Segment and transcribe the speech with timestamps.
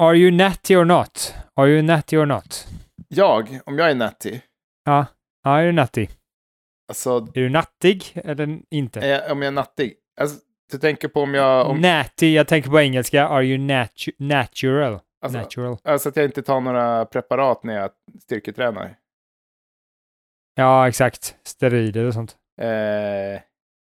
[0.00, 1.34] are you natty or not?
[1.56, 2.66] Are you natty or not?
[3.08, 4.40] Jag, om jag är natty,
[4.84, 5.06] Ja,
[5.44, 6.08] ja är du natty?
[6.88, 9.00] alltså Är du nattig eller inte?
[9.00, 9.96] är om jag är nattig.
[10.20, 10.40] Alltså,
[10.72, 13.28] du tänker på om jag, om, Natty, jag tänker på engelska.
[13.28, 15.00] Are you natu natural?
[15.22, 15.76] alltså, natural.
[15.84, 17.90] alltså att jag inte tar några preparat när jag
[18.22, 18.96] styrketränar.
[20.54, 21.36] Ja, exakt.
[21.44, 22.36] Steroider och sånt.
[22.60, 23.40] Eh,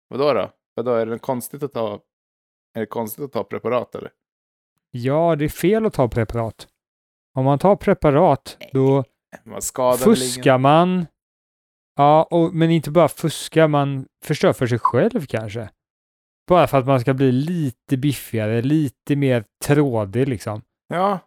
[0.09, 0.52] vadå då?
[0.75, 1.93] Vadå, är det konstigt att ta,
[2.75, 4.12] är det konstigt att ta preparat eller?
[4.92, 6.68] Ja, det är fel att ta preparat.
[7.38, 9.04] Om man tar preparat, då
[9.44, 11.05] Man fuskar man.
[11.95, 15.70] Ja, och, men inte bara fuskar, man förstör för sig själv kanske.
[16.48, 20.62] Bara för att man ska bli lite biffigare, lite mer trådig liksom.
[20.94, 21.20] Ja,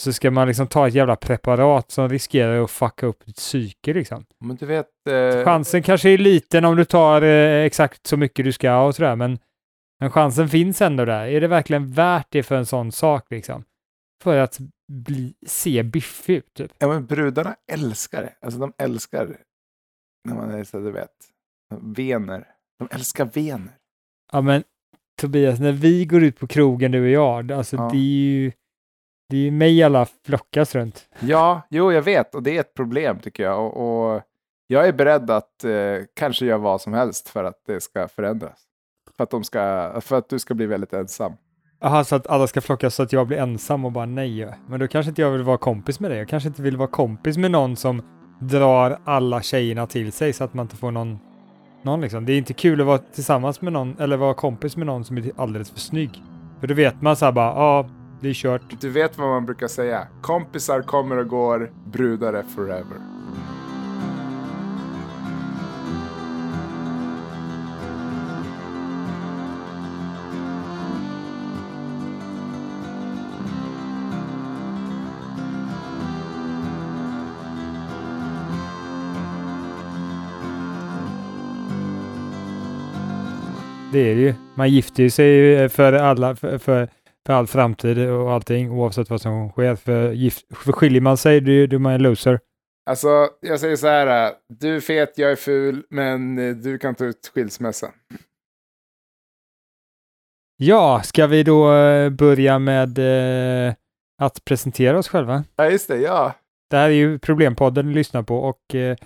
[0.00, 3.92] Så ska man liksom ta ett jävla preparat som riskerar att fucka upp ditt psyke
[3.94, 4.24] liksom.
[4.40, 4.86] men du vet...
[5.10, 8.94] Eh, Chansen kanske är liten om du tar eh, exakt så mycket du ska och
[8.94, 9.38] sådär, men,
[10.02, 11.26] men chansen finns ändå där.
[11.26, 13.64] Är det verkligen värt det för en sån sak liksom?
[14.22, 14.58] För att
[14.92, 16.72] bli, se biffig ut typ.
[16.78, 18.34] Ja, men brudarna älskar det.
[18.40, 19.36] Alltså de älskar
[20.28, 21.10] när man är så du vet,
[21.80, 22.48] vener.
[22.78, 23.72] De älskar vener.
[24.32, 24.64] Ja men
[25.20, 27.88] Tobias, när vi går ut på krogen du och jag, alltså Ja.
[27.92, 28.52] det är ju
[29.28, 31.08] det är ju mig alla flockas runt.
[31.20, 33.60] Ja, jo, jag vet och det är ett problem tycker jag.
[33.66, 34.22] Och, och
[34.66, 38.62] jag är beredd att eh, kanske göra vad som helst för att det ska förändras.
[39.22, 41.32] För att, de ska, för att du ska bli väldigt ensam.
[41.80, 44.48] Jaha, så att alla ska flockas så att jag blir ensam och bara nej.
[44.68, 46.18] Men då kanske inte jag vill vara kompis med dig.
[46.18, 48.02] Jag kanske inte vill vara kompis med någon som
[48.40, 51.18] drar alla tjejerna till sig så att man inte får någon,
[51.82, 52.26] någon liksom.
[52.26, 55.16] Det är inte kul att vara tillsammans med någon eller vara kompis med någon som
[55.16, 56.22] är alldeles för snygg.
[56.60, 57.88] För då vet man så här bara, ja,
[58.20, 58.80] det är kört.
[58.80, 60.06] Du vet vad man brukar säga.
[60.22, 62.96] Kompisar kommer och går, brudar är forever.
[83.92, 84.34] Det är det ju.
[84.54, 86.88] Man gifter sig ju för alla, för, för,
[87.26, 89.76] för all framtid och allting oavsett vad som sker.
[89.76, 92.40] För, gift, för skiljer man sig, då är då är man en loser.
[92.90, 93.08] Alltså,
[93.40, 94.26] jag säger så här.
[94.26, 97.92] äh, Du är fet, jag är ful, men eh, du kan ta ut skilsmässa.
[100.56, 103.74] Ja, ska vi då eh, börja med eh,
[104.22, 105.44] att presentera oss själva?
[105.56, 105.96] Ja, just det.
[105.96, 106.34] Ja.
[106.70, 108.96] Det här är ju Problempodden ni lyssnar på och eh,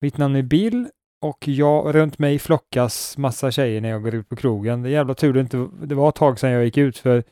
[0.00, 0.88] mitt namn är Bill
[1.22, 4.82] och jag, runt mig flockas massa tjejer när jag går ut på krogen.
[4.82, 7.24] Det är jävla tur det inte det var ett tag sedan jag gick ut för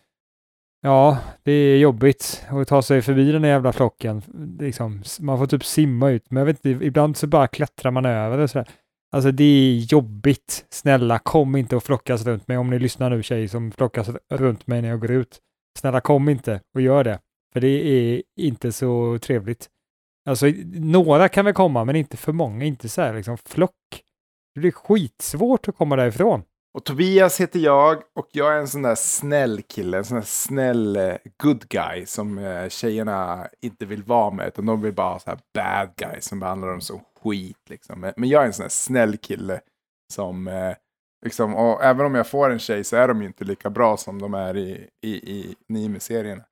[0.82, 4.22] ja, det är jobbigt att ta sig förbi den där jävla flocken.
[4.60, 8.06] Liksom, man får typ simma ut, men jag vet inte, ibland så bara klättrar man
[8.06, 8.68] över det sådär.
[9.12, 10.66] Alltså det är jobbigt.
[10.70, 14.66] Snälla kom inte och flockas runt mig om ni lyssnar nu tjejer som flockas runt
[14.66, 15.38] mig när jag går ut.
[15.78, 17.18] Snälla kom inte och gör det.
[17.52, 19.68] För det är inte så trevligt.
[20.26, 24.02] Alltså några kan väl komma men inte för många, inte så här liksom flock.
[24.54, 26.42] Det blir skitsvårt att komma därifrån.
[26.78, 30.24] Och Tobias heter jag och jag är en sån där snäll kille, en sån där
[30.24, 34.48] snäll eh, good guy som eh, tjejerna inte vill vara med.
[34.48, 37.70] Utan de vill bara ha så här bad guy som behandlar dem som skit.
[37.70, 38.00] Liksom.
[38.00, 39.60] Men- Men jag är en sån där snäll kille
[40.14, 40.74] som, eh,
[41.24, 43.96] liksom, och även om jag får en tjej så är de ju inte lika bra
[43.96, 46.42] som de är i, i, i Niemi-serierna.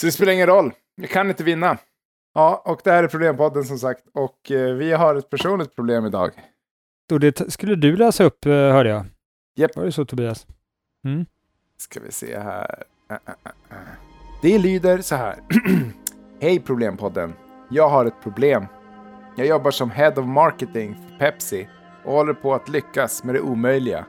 [0.00, 1.78] Så det spelar ingen roll, jag kan inte vinna.
[2.34, 4.02] Ja, och det här är Problempodden som sagt.
[4.12, 6.30] Och eh, vi har ett personligt problem idag.
[7.12, 9.06] Och det skulle du läsa upp eh, hörde jag.
[9.56, 9.76] Japp.
[9.76, 10.46] Var det så Tobias?
[11.04, 11.26] Mm.
[11.76, 12.84] Ska vi se här.
[13.10, 13.76] Äh, äh.
[14.42, 15.36] Det lyder så här.
[16.40, 17.34] Hej Problempodden.
[17.70, 18.66] Jag har ett problem.
[19.36, 21.68] Jag jobbar som Head of Marketing för Pepsi
[22.04, 24.04] och håller på att lyckas med det omöjliga.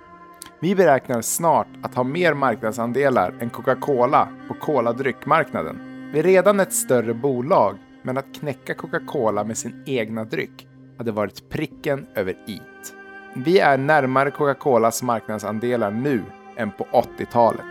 [0.60, 5.80] Vi beräknar snart att ha mer marknadsandelar än Coca-Cola på cola-dryckmarknaden.
[6.14, 10.68] Vi är redan ett större bolag, men att knäcka Coca-Cola med sin egna dryck
[10.98, 12.96] hade varit pricken över it.
[13.36, 16.24] Vi är närmare Coca-Colas marknadsandelar nu
[16.58, 17.66] än på 80-talet.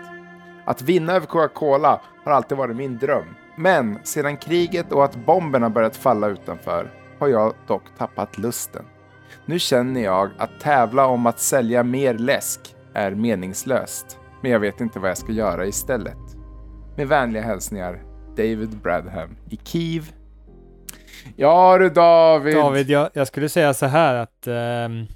[0.64, 3.24] Att vinna över Coca-Cola har alltid varit min dröm.
[3.56, 8.84] Men sedan kriget och att bomberna börjat falla utanför har jag dock tappat lusten.
[9.46, 12.60] Nu känner jag att tävla om att sälja mer läsk
[12.94, 14.18] är meningslöst.
[14.42, 16.18] Men jag vet inte vad jag ska göra istället.
[16.96, 18.02] Med vänliga hälsningar
[18.36, 20.12] David Bradham i Kiev.
[21.36, 22.54] Ja du David.
[22.54, 25.06] David, jag, jag skulle säga så här att ehm,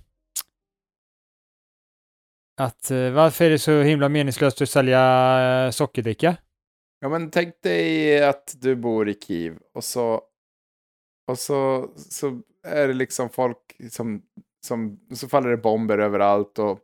[2.61, 6.37] att eh, varför är det så himla meningslöst att sälja eh, sockerdricka?
[7.01, 10.23] Ja men tänk dig att du bor i Kiev och så
[11.27, 13.59] och så, så är det liksom folk
[13.91, 14.23] som,
[14.67, 16.79] som så faller det bomber överallt och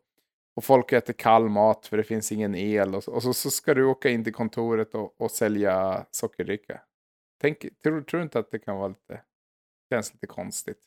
[0.56, 2.94] Och folk äter kall mat för det finns ingen el.
[2.94, 6.80] Och så, och så, så ska du åka in till kontoret och, och sälja sockerdricka.
[7.44, 9.20] Tänk, tror, tror du inte att det kan vara lite,
[9.92, 10.78] känns lite konstigt?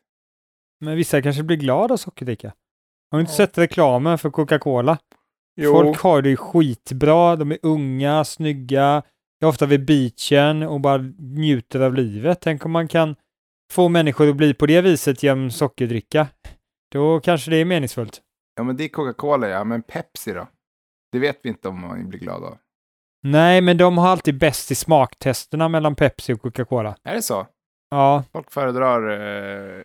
[0.80, 2.54] Men vissa kanske blir glada av sockerdricka.
[3.12, 3.36] Har du inte Ja.
[3.38, 4.98] sett reklamen för Coca-Cola?
[5.56, 9.04] Jo, Folk har det skitbra, de är unga, snygga,
[9.42, 12.38] är ofta vid beachen och bara njuter av livet.
[12.42, 13.16] Tänk om man kan
[13.72, 16.28] få människor att bli på det viset genom sockerdricka.
[16.92, 18.22] Då kanske det är meningsfullt.
[18.56, 20.48] ja men det är Coca-Cola ja, men Pepsi då?
[21.12, 22.58] Det vet vi inte om man blir glad av.
[23.32, 26.96] Nej, men de har alltid bäst i smaktesterna mellan Pepsi och Coca-Cola.
[27.04, 27.48] Är det så?
[27.90, 29.82] Ja, Folk föredrar eh, eh,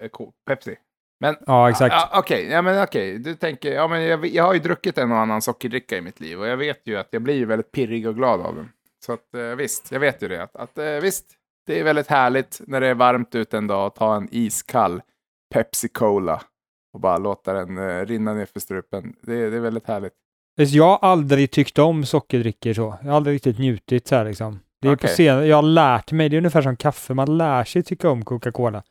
[0.00, 0.76] Pe- Ko- Pepsi.
[1.20, 1.94] Men ja exakt.
[1.94, 3.18] Ja, Okej, ja, men okej.
[3.18, 6.20] Du tänker, ja, men jag, jag har ju druckit en och annan sockerdricka i mitt
[6.20, 8.68] liv och jag vet ju att jag blir väldigt pirrig och glad av den.
[9.06, 10.42] Så att eh, visst, jag vet ju det.
[10.42, 11.24] Att, att eh, visst,
[11.66, 15.02] det är väldigt härligt när det är varmt ute en dag att ta en iskall
[15.54, 16.42] Pepsi Cola
[16.94, 19.16] och bara låta den eh, rinna ner för strupen.
[19.22, 20.12] Det, det är väldigt härligt.
[20.62, 22.98] Jag har aldrig tyckt om sockerdrickor så.
[23.02, 24.60] Jag har aldrig riktigt njutit så här liksom.
[24.80, 25.14] Det är på Okej.
[25.14, 28.24] scen, jag har lärt mig, det är ungefär som kaffe, man lär sig tycka om
[28.24, 28.82] Coca-Cola.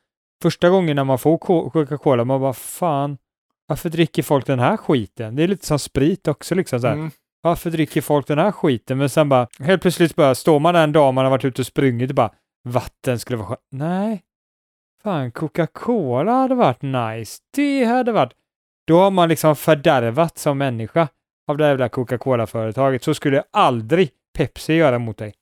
[0.41, 3.17] Första gången när man får Co- Coca-Cola, man bara fan,
[3.67, 5.35] varför dricker folk den här skiten?
[5.35, 6.93] Det är lite som sprit också liksom så här.
[6.93, 7.11] Mm.
[7.41, 8.97] Varför dricker folk den här skiten?
[8.97, 11.65] Men sen bara, helt plötsligt bara, står man en dag man har varit ute och
[11.65, 12.31] sprungit och bara,
[12.63, 13.59] vatten skulle vara skönt.
[13.71, 14.21] Nej,
[15.03, 17.41] fan, Coca-Cola hade varit nice.
[17.55, 18.33] Det hade varit...
[18.87, 21.07] Då har man liksom fördärvat som människa
[21.47, 23.03] av det här jävla Coca-Cola-företaget.
[23.03, 25.33] Så skulle aldrig Pepsi göra mot dig.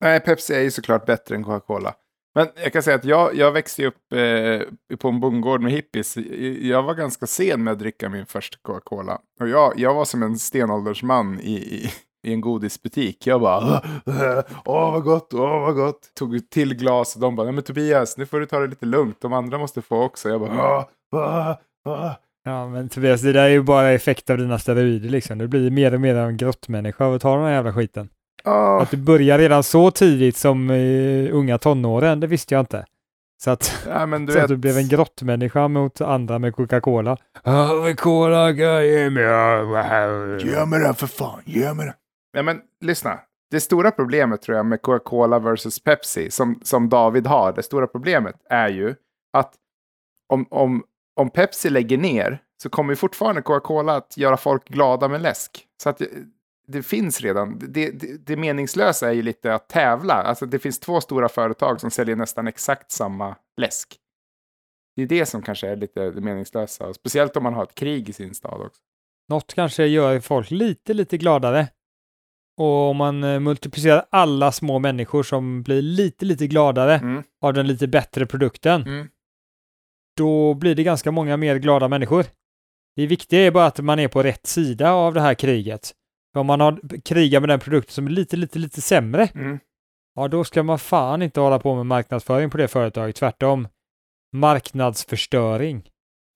[0.00, 1.94] Nej, Pepsi är ju såklart bättre än Coca-Cola.
[2.34, 6.16] Men jag kan säga att jag, jag växte upp eh, på en bondgård med hippies.
[6.60, 9.18] Jag var ganska sen med att dricka min första Coca-Cola.
[9.40, 11.90] Och jag, jag var som en stenåldersman i, i,
[12.28, 13.26] i en godisbutik.
[13.26, 16.10] Jag bara, "Åh, åh vad gott, åh vad gott.
[16.14, 18.86] Tog till glas och de bara, nej men Tobias, nu får du ta det lite
[18.86, 19.20] lugnt.
[19.20, 20.28] De andra måste få också.
[20.28, 21.54] Jag bara, åh, åh,
[21.84, 22.12] åh.
[22.44, 25.38] Ja, men Tobias, det där är ju bara effekt av dina steroider liksom.
[25.38, 28.08] Du blir mer och mer av en grottmänniska av att ta den här jävla skiten.
[28.44, 28.82] åh.
[28.82, 32.84] Att du börjar redan så tidigt som eh, unga tonåren, det visste jag inte.
[33.42, 34.44] Så att, Ja, men du så vet.
[34.44, 37.16] att du blev en grottmänniska mot andra med Coca-Cola.
[37.44, 39.24] Ja, med cola, ge mig.
[40.44, 41.94] Ge mig den för fan, ge mig den.
[42.32, 43.18] Ja, men lyssna.
[43.50, 47.86] Det stora problemet tror jag med Coca-Cola versus Pepsi, som, som David har, det stora
[47.86, 48.94] problemet är ju
[49.32, 49.52] att
[50.28, 50.82] om, om,
[51.16, 55.66] om Pepsi lägger ner så kommer fortfarande Coca-Cola att göra folk glada med läsk.
[55.82, 56.08] Så att det,
[56.66, 57.58] det finns redan.
[57.58, 60.14] Det, det, det meningslösa är ju lite att tävla.
[60.14, 63.96] Alltså det finns två stora företag som säljer nästan exakt samma läsk.
[64.96, 66.86] Det är det som kanske är lite det meningslösa.
[66.86, 68.80] Och speciellt om man har ett krig i sin stad också.
[69.28, 71.68] Något kanske gör folk lite, lite gladare.
[72.58, 77.22] Och om man eh, multiplicerar alla små människor som blir lite, lite gladare Mm.
[77.40, 79.08] av den lite bättre produkten, Mm.
[80.16, 82.24] Då blir det ganska många mer glada människor.
[82.96, 85.92] Det viktiga är bara att man är på rätt sida av det här kriget.
[86.32, 89.58] För om man har krigar med den produkten som är lite, lite, lite sämre, Mm.
[90.14, 93.16] ja då ska man fan inte hålla på med marknadsföring på det företaget.
[93.16, 93.68] Tvärtom,
[94.36, 95.82] marknadsförstöring.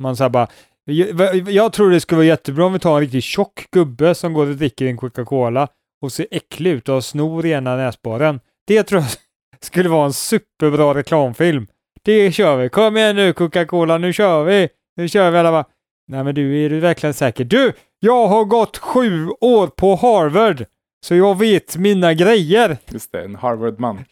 [0.03, 0.49] Man säger bara,
[0.85, 4.33] jag, jag tror det skulle vara jättebra om vi tar en riktigt tjock gubbe som
[4.33, 5.69] går och dricker en Coca-Cola
[6.03, 8.41] och ser äcklig ut och har snor i ena näsborren.
[8.67, 9.11] Det tror jag
[9.61, 11.67] skulle vara en superbra reklamfilm.
[12.07, 12.69] Det kör vi.
[12.69, 14.69] Kom igen nu Coca-Cola, nu kör vi.
[14.97, 15.65] Nu kör vi alla bara.
[16.09, 17.45] Nej men du, är du verkligen säker?
[17.45, 20.65] Du, jag har gått sju år på Harvard.
[21.05, 22.77] Så jag vet mina grejer.
[22.89, 24.05] Just det, en Harvard-man.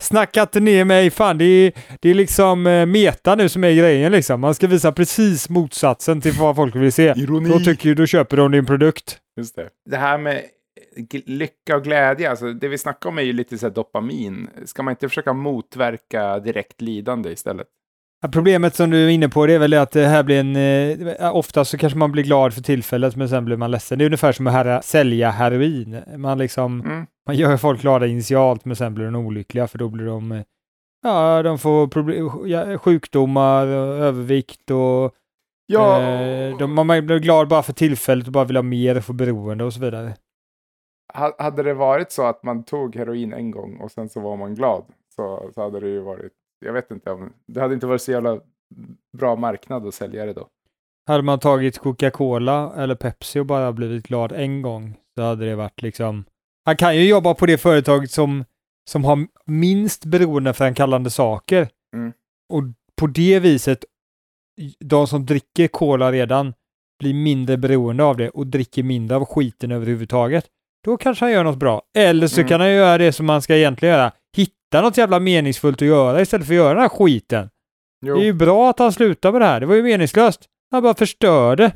[0.00, 3.72] Snacka inte ner mig, fan det är, det är liksom eh, meta nu som är
[3.72, 4.40] grejen liksom.
[4.40, 7.14] Man ska visa precis motsatsen till vad folk vill se.
[7.16, 7.48] Ironi.
[7.48, 9.18] Då tycker ju, då köper de din produkt.
[9.36, 9.68] Just det.
[9.90, 10.42] Det här med
[11.26, 14.48] lycka och glädje, alltså det vi snackar om är ju lite så här dopamin.
[14.64, 17.66] Ska man inte försöka motverka direkt lidande istället?
[18.22, 20.56] Ja, Problemet som du är inne på det är väl att det här blir en...
[20.56, 23.98] Eh, ofta så kanske man blir glad för tillfället men sen blir man ledsen.
[23.98, 26.02] Det är ungefär som att här, sälja heroin.
[26.16, 26.80] Man liksom...
[26.80, 27.06] Mm.
[27.26, 30.32] Man gör folk glada initialt men sen blir de olyckliga för då blir de...
[30.32, 30.42] eh,
[31.02, 32.28] Ja, de får problem,
[32.78, 35.14] sjukdomar, övervikt och...
[35.66, 39.04] Ja, Eh, de, man blir glad bara för tillfället och bara vill ha mer och
[39.04, 40.14] få beroende och så vidare.
[41.14, 44.36] Ha- hade det varit så att man tog heroin en gång och sen så var
[44.36, 44.84] man glad
[45.16, 46.32] så, så hade det ju varit,
[46.64, 48.40] jag vet inte om, det hade inte varit så jävla
[49.18, 50.48] bra marknad att sälja det då.
[51.06, 55.56] Hade man tagit Coca-Cola eller Pepsi och bara blivit glad en gång så hade det
[55.56, 56.24] varit liksom...
[56.64, 58.44] Han kan ju jobba på det företaget som,
[58.90, 61.68] som har minst beroendeframkallande saker.
[61.96, 62.12] Mm.
[62.52, 62.62] Och
[62.96, 63.84] på det viset,
[64.78, 66.54] de som dricker cola redan
[66.98, 70.46] blir mindre beroende av det och dricker mindre av skiten överhuvudtaget.
[70.84, 71.82] Då kanske han gör något bra.
[71.98, 72.48] Eller så Mm.
[72.48, 74.12] kan han göra det som man ska egentligen göra.
[74.36, 77.50] Hitta något jävla meningsfullt att göra istället för att göra den här skiten.
[78.06, 79.60] Jo, Det är ju bra att han slutar med det här.
[79.60, 80.40] Det var ju meningslöst.
[80.70, 81.72] Han bara förstörde.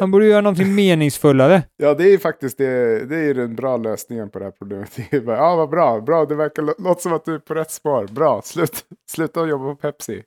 [0.00, 1.62] Han borde göra någonting meningsfullare.
[1.76, 4.98] Ja, det är faktiskt det, det är den bra lösningen på det här problemet.
[5.10, 7.54] Det bara, ja, vad bra, bra, det verkar lå- låter som att du är på
[7.54, 8.06] rätt spår.
[8.10, 10.22] Bra, Slut, sluta jobba på Pepsi.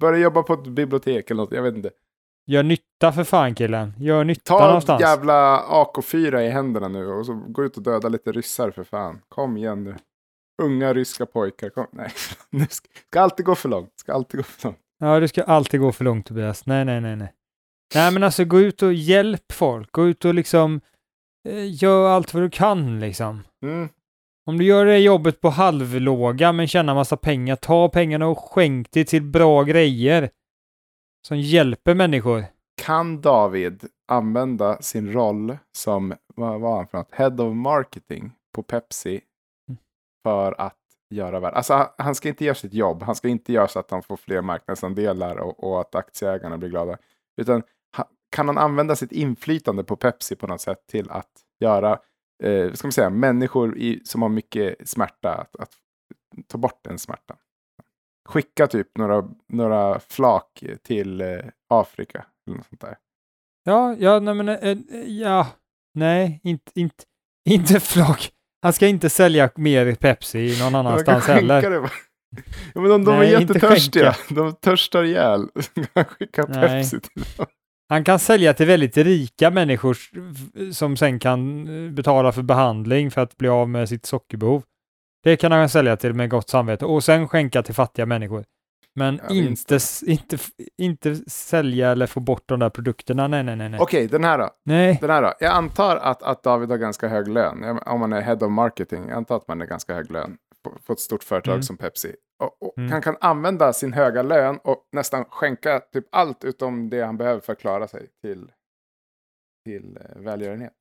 [0.00, 1.90] Börja jobba på ett bibliotek eller något, jag vet inte.
[2.48, 3.92] Gör nytta för fan killen.
[3.98, 5.00] Gör nytta Ta någonstans.
[5.00, 9.20] jävla AK4 i händerna nu och så gå ut och döda lite ryssar för fan.
[9.28, 9.96] Kom igen nu.
[10.62, 11.86] Unga ryska pojkar, kom.
[11.92, 12.10] Nej,
[12.50, 13.92] nu ska, ska alltid gå för långt.
[13.96, 14.78] Ska alltid gå för långt.
[14.98, 16.66] Ja, det ska alltid gå för långt Tobias.
[16.66, 17.32] Nej, nej, nej, nej.
[17.94, 19.92] Nej, men alltså gå ut och hjälp folk.
[19.92, 20.80] Gå ut och liksom
[21.48, 23.42] eh, gör allt vad du kan liksom.
[23.62, 23.88] Mm.
[24.46, 28.88] Om du gör det jobbet på halvlåga men tjänar massa pengar, ta pengarna och skänk
[28.90, 30.30] det till bra grejer
[31.28, 32.44] som hjälper människor.
[32.82, 38.62] Kan David använda sin roll som, vad var han för något, Head of Marketing på
[38.62, 39.20] Pepsi
[39.68, 39.78] Mm.
[40.22, 40.76] för att
[41.10, 41.56] göra värde?
[41.56, 44.16] Alltså han- ska inte göra sitt jobb, han ska inte göra så att han får
[44.16, 46.98] fler marknadsandelar och, och att aktieägarna blir glada.
[47.40, 47.62] Utan
[48.36, 51.30] kan han använda sitt inflytande på Pepsi på något sätt till att
[51.60, 51.98] göra,
[52.42, 55.70] eh, ska man säga, människor i, som har mycket smärta, att, att
[56.46, 57.36] ta bort den smärtan.
[58.28, 61.26] Skicka typ några, några flak till eh,
[61.70, 62.24] Afrika.
[62.46, 62.96] Eller något sånt där.
[63.64, 65.46] Ja, ja, nej men, eh, eh, ja,
[65.94, 67.04] nej, inte, inte,
[67.50, 68.30] inte flak.
[68.62, 71.70] Han ska inte sälja mer Pepsi någon annanstans heller.
[71.70, 71.90] det.
[72.74, 75.40] Ja, men om de Nej, är jättetörstiga, de törstar ihjäl,
[75.94, 76.02] Nej.
[76.44, 77.46] Pepsi till dem.
[77.88, 83.10] Han kan sälja till väldigt rika människor s- som sen kan eh, betala för behandling
[83.10, 84.62] för att bli av med sitt sockerbehov.
[85.22, 88.44] Det kan han sälja till med gott samvete och sen skänka till fattiga människor.
[88.94, 90.38] Men Ja, inte, inte,
[90.78, 93.28] inte sälja eller få bort de där produkterna.
[93.28, 93.68] Nej, nej, nej.
[93.68, 93.80] Nej.
[93.80, 94.50] Okej, den här då.
[94.64, 94.98] nej.
[95.00, 95.32] Den här då.
[95.40, 97.78] Jag antar att, att David har ganska hög lön.
[97.86, 100.70] Om man är head of marketing, jag antar att man är ganska hög lön på,
[100.86, 101.62] på ett stort företag Mm.
[101.62, 102.14] som Pepsi.
[102.42, 102.92] Och, och Mm.
[102.92, 107.40] Han kan använda sin höga lön och nästan skänka typ allt utom det han behöver
[107.40, 108.52] för att klara sig till,
[109.64, 110.72] till eh, välgörenhet.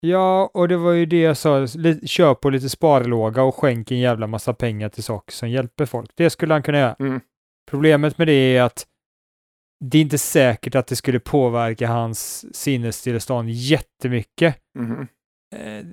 [0.00, 1.66] Ja, och det var ju det jag sa.
[2.06, 6.10] Kör på lite sparlåga och skänk en jävla massa pengar till saker som hjälper folk.
[6.14, 6.96] Det skulle han kunna göra.
[6.98, 7.20] Mm.
[7.70, 8.86] Problemet med det är att
[9.84, 14.56] det är inte säkert att det skulle påverka hans sinnestillstånd jättemycket.
[15.56, 15.84] Eh,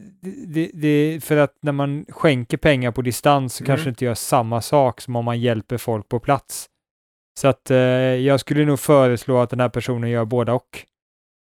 [0.48, 3.68] Det, det, för att när man skänker pengar på distans så Mm.
[3.68, 6.66] kanske det inte gör samma sak som om man hjälper folk på plats.
[7.40, 10.86] Så att eh, jag skulle nog föreslå att den här personen gör båda och.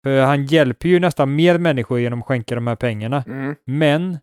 [0.07, 3.25] För han hjälper ju nästan mer människor genom att skänka de här pengarna.
[3.27, 3.55] Mm.
[3.65, 4.19] Men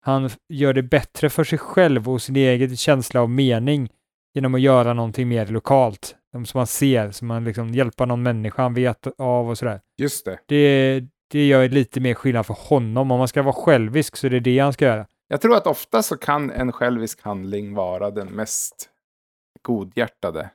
[0.00, 3.88] han gör det bättre för sig själv och sin egen känsla av mening
[4.34, 6.16] genom att göra någonting mer lokalt.
[6.32, 9.80] Som man ser, som man liksom hjälper någon människa han vet av och sådär.
[9.98, 10.38] Just det.
[10.46, 13.10] Det, det gör lite mer skillnad för honom.
[13.10, 15.06] Om man ska vara självisk så är det det han ska göra.
[15.28, 18.90] Jag tror att ofta så kan en självisk handling vara den mest
[19.62, 20.50] godhjärtade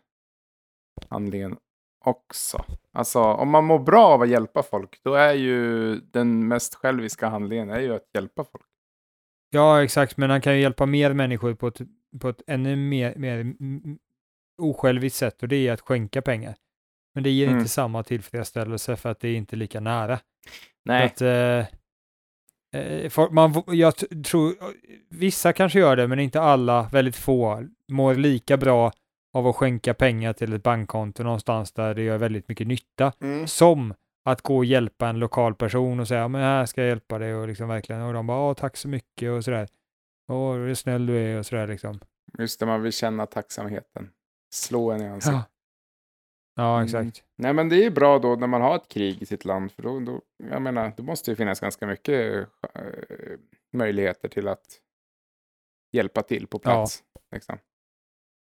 [1.09, 1.57] handlingen
[2.05, 2.65] också.
[2.93, 7.27] Alltså om man mår bra av att hjälpa folk, då är ju den mest själviska
[7.27, 8.65] handlingen är ju att hjälpa folk.
[9.49, 11.81] Ja, exakt, men han kan ju hjälpa mer människor på ett,
[12.21, 13.53] på ett ännu mer, mer
[14.61, 16.55] osjälviskt sätt och det är att skänka pengar.
[17.13, 17.59] Men det ger Mm.
[17.59, 20.19] inte samma tillfredsställelse för att det är inte lika nära.
[20.85, 21.05] Nej.
[21.05, 21.65] Att, eh,
[22.81, 23.95] eh, för man, jag
[24.25, 24.53] tror,
[25.09, 28.91] vissa kanske gör det, men inte alla, väldigt få, mår lika bra
[29.33, 33.47] av att skänka pengar till ett bankkonto någonstans där det gör väldigt mycket nytta, Mm.
[33.47, 33.93] som
[34.25, 37.19] att gå och hjälpa en lokal person och säga, "Ja, men här ska jag hjälpa
[37.19, 39.67] dig och liksom verkligen, och de bara, "Åh, tack så mycket och sådär.
[40.31, 41.99] Åh, vad snäll du är och sådär liksom.
[42.39, 44.09] Just det, man vill känna tacksamheten.
[44.53, 45.33] Slå en i ansiktet.
[46.55, 46.85] Ja, ja Mm.
[46.85, 47.23] exakt.
[47.37, 49.71] Nej, men det är ju bra då när man har ett krig i sitt land,
[49.71, 50.21] för då, då
[50.51, 52.81] jag menar, det måste ju finnas ganska mycket eh,
[53.73, 54.65] möjligheter till att
[55.91, 57.03] hjälpa till på plats.
[57.31, 57.57] Liksom.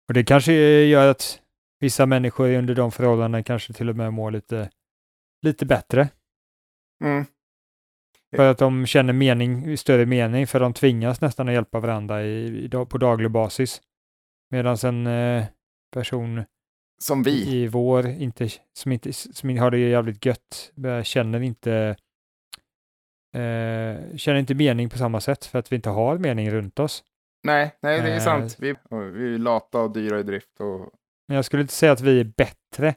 [0.07, 0.53] Och det kanske
[0.85, 1.41] gör att
[1.79, 4.69] vissa människor under de förhållandena kanske till och med mår lite,
[5.41, 6.09] lite bättre.
[7.03, 7.25] Mm.
[8.35, 12.65] För att de känner mening, större mening, för de tvingas nästan att hjälpa varandra i,
[12.65, 13.81] i, på daglig basis.
[14.49, 15.45] Medan en eh,
[15.93, 16.43] person
[17.01, 17.55] Som vi.
[17.55, 21.95] i vår, inte, som, inte, som har det jävligt gött, eh, känner inte
[23.33, 27.03] eh, känner inte mening på samma sätt för att vi inte har mening runt oss.
[27.43, 28.21] Nej, nej, det är Eh.
[28.23, 28.55] sant.
[28.59, 30.59] Vi, vi är lata och dyra i drift.
[30.59, 30.89] Och,
[31.27, 32.87] Men jag skulle inte säga att vi är bättre.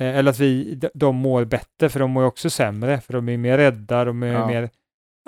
[0.00, 3.28] Eh, eller att vi, de- mår bättre, för de mår ju också sämre, för de
[3.28, 4.46] är mer rädda, de är Ja.
[4.46, 4.70] mer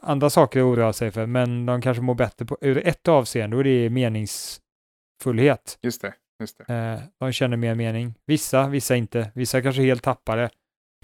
[0.02, 3.56] andra saker att oroa sig för, men de kanske mår bättre på, ur ett avseende
[3.56, 5.78] och det är meningsfullhet.
[5.82, 6.14] just det.
[6.40, 6.74] Just det.
[6.74, 8.14] Eh, de känner mer mening.
[8.26, 9.30] Vissa, vissa inte.
[9.34, 10.50] Vissa kanske helt tappade.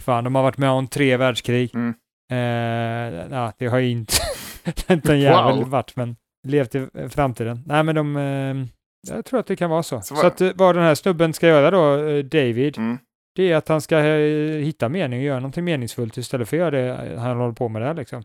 [0.02, 1.74] Fan, de har varit med om tre världskrig.
[1.74, 1.94] Mm.
[2.32, 4.12] Eh, ja, det har ju inte,
[4.88, 5.68] inte en jävel Wow.
[5.68, 6.16] varit, men
[6.48, 7.62] levt i framtiden.
[7.66, 10.00] Nej, men de, eh, jag tror att det kan vara så.
[10.00, 12.98] Så Så, vad- att, eh, vad den här snubben ska göra då, eh, David, Mm.
[13.36, 16.60] Det är att han ska eh, hitta mening och göra någonting meningsfullt istället för att
[16.60, 18.22] göra det han håller på med där liksom.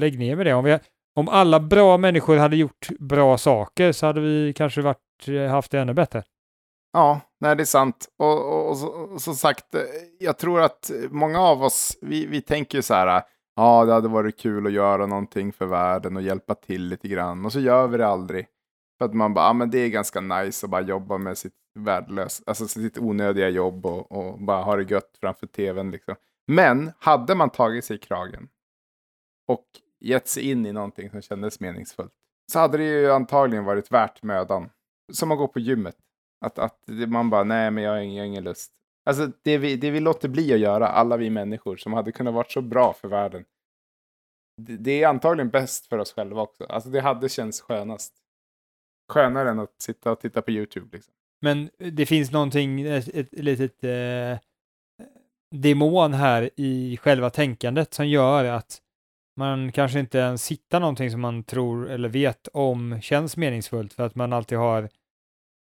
[0.00, 0.54] Lägg ner med det.
[0.54, 0.78] Om, vi,
[1.16, 5.70] om alla bra människor hade gjort bra saker så hade vi kanske varit, eh, haft
[5.70, 6.22] det ännu bättre.
[6.92, 8.06] Ja, nej det är sant.
[8.18, 9.80] Och, och, och, så- och som sagt, eh,
[10.20, 13.22] jag tror att många av oss, vi, vi tänker ju så här,
[13.56, 17.44] ja det hade varit kul att göra någonting för världen och hjälpa till lite grann.
[17.44, 18.46] Och så gör vi det aldrig.
[18.98, 21.54] För att man bara, ja men det är ganska nice att bara jobba med sitt
[21.74, 26.14] värdelösa, alltså sitt onödiga jobb och, och bara ha det gött framför tvn liksom.
[26.46, 28.48] Men hade man tagit sig i kragen
[29.48, 29.66] och
[30.00, 32.12] gett sig in i någonting som kändes meningsfullt
[32.52, 34.70] så hade det ju antagligen varit värt mödan.
[35.12, 35.96] Som att gå på gymmet.
[36.40, 38.72] Att, att man bara, nej men jag har ingen, jag har ingen lust.
[39.06, 42.34] Alltså det vi, det vi låter bli att göra, alla vi människor som hade kunnat
[42.34, 43.44] vara så bra för världen.
[44.62, 46.64] Det, det är antagligen bäst för oss själva också.
[46.64, 48.14] Alltså det hade känts skönast.
[49.12, 51.14] Skönare än att sitta och titta på YouTube liksom.
[51.40, 54.38] Men det finns någonting, ett, ett litet eh,
[55.54, 58.82] demon här i själva tänkandet som gör att
[59.36, 64.02] man kanske inte ens hittar någonting som man tror eller vet om känns meningsfullt för
[64.02, 64.88] att man alltid har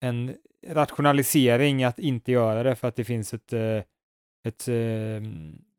[0.04, 3.82] en rationalisering att inte göra det för att det finns ett, eh,
[4.48, 5.28] ett eh,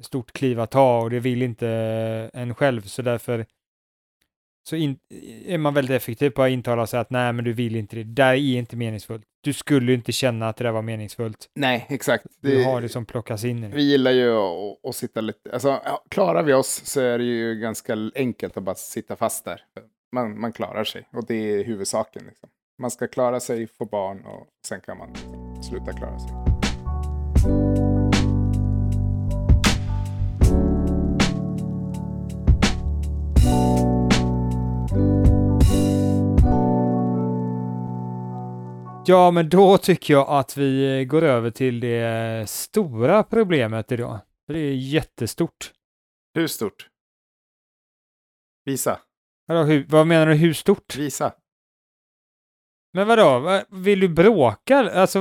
[0.03, 1.69] stort kliv att ta och det vill inte
[2.33, 3.45] en själv så därför
[4.63, 4.99] så in,
[5.45, 8.03] är man väldigt effektiv på att intala sig att nej men du vill inte det,
[8.03, 9.23] det där är inte meningsfullt.
[9.41, 11.49] Du skulle inte känna att det där var meningsfullt.
[11.55, 12.25] Nej, exakt.
[12.41, 13.67] Du har det som plockas in det.
[13.67, 17.55] Vi gillar ju att, att sitta lite, alltså klarar vi oss så är det ju
[17.55, 19.61] ganska enkelt att bara sitta fast där.
[20.11, 22.25] Man, man klarar sig och det är huvudsaken.
[22.25, 22.49] Liksom.
[22.77, 25.15] Man ska klara sig, få barn och sen kan man
[25.63, 26.29] sluta klara sig.
[39.05, 44.19] Ja, men då tycker jag att vi går över till det stora problemet idag.
[44.47, 45.71] Det är jättestort.
[46.33, 46.89] Hur stort?
[48.65, 48.99] Visa,
[49.45, 50.95] Vadå, hur, vad menar du, hur stort?
[50.95, 51.33] visa.
[52.93, 54.77] Men vadå, Va- vill du bråka?
[54.77, 55.19] Alltså,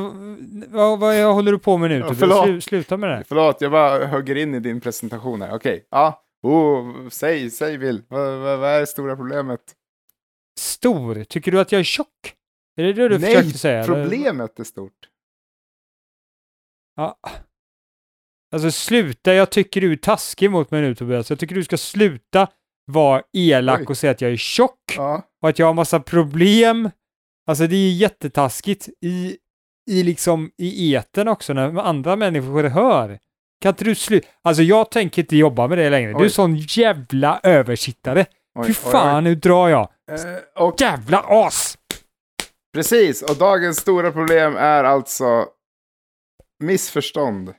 [0.68, 1.99] vad, vad håller du på med nu?
[1.99, 2.44] Ja, förlåt.
[2.44, 3.25] Slu, sluta med det.
[3.29, 5.55] Förlåt, jag bara hugger in i din presentation här.
[5.55, 6.25] Okej, ja.
[6.42, 8.03] Oh, säg, säg Bill.
[8.09, 9.61] Vad, vad, vad är det stora problemet?
[10.61, 11.25] Stor?
[11.25, 12.35] Tycker du att jag är tjock?
[12.77, 13.85] Är det det du Nej, försökte säga?
[13.85, 14.03] eller?
[14.03, 15.09] Problemet är stort.
[16.96, 17.18] Ja.
[18.55, 21.31] Alltså sluta, jag tycker du är taskig mot mig nu Tobias.
[21.31, 22.49] Jag tycker du ska sluta
[22.87, 23.87] vara elak Oj.
[23.88, 25.23] och säga att jag är tjock Ja.
[25.42, 26.90] och att jag har massa problem.
[27.46, 29.37] Alltså det är jättetaskigt i,
[29.90, 33.18] i liksom i eten också när andra människor hör.
[33.62, 34.28] Kan inte du sluta?
[34.42, 36.12] Alltså jag tänker inte jobba med det längre.
[36.12, 36.31] Du är Oj.
[36.31, 38.26] sån jävla översittare.
[38.59, 39.88] Oj, Fy oj, fan, nu drar jag.
[40.12, 40.14] oj.
[40.57, 41.78] Eh, och Jävla as!
[42.74, 45.46] Precis, och dagens stora problem är alltså
[46.64, 47.55] missförstånd.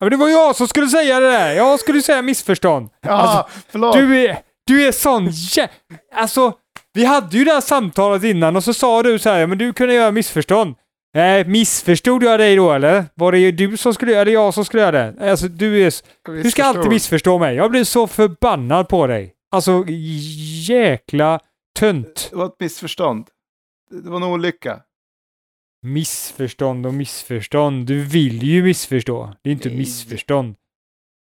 [0.00, 1.52] Men det var jag som skulle säga det där.
[1.52, 2.88] Jag skulle säga missförstånd.
[3.00, 3.96] Ja, Alltså, förlåt.
[3.96, 5.68] Du är, du är sån jä...
[6.14, 6.52] Alltså,
[6.96, 9.58] vi hade ju det här samtalet innan och så sa du så här, "Ja, men
[9.58, 10.74] du kunde göra missförstånd.
[11.14, 13.04] Nej, missförstod jag dig då eller?
[13.14, 15.30] Var det du som skulle göra eller jag som skulle göra det?
[15.30, 15.92] Alltså, du är...
[16.42, 17.56] Du ska alltid missförstå mig.
[17.56, 19.34] Jag blir så förbannad på dig.
[19.50, 19.84] Alltså,
[20.68, 21.40] jäkla
[21.78, 22.28] tönt.
[22.30, 23.26] Det var ett missförstånd.
[23.90, 24.80] Det var en olycka.
[25.82, 27.86] Missförstånd och missförstånd.
[27.86, 29.32] Du vill ju missförstå.
[29.42, 29.78] Det är inte Nej.
[29.78, 30.54] missförstånd.